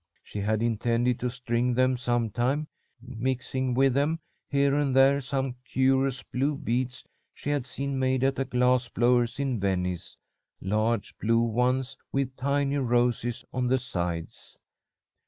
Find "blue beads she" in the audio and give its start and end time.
6.23-7.51